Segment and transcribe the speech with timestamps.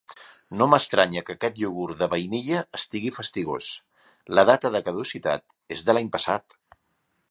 [0.61, 3.71] No m'estranya que aquest iogurt de vainilla estigui fastigós,
[4.37, 6.63] la data de caducitat és de l'any passat.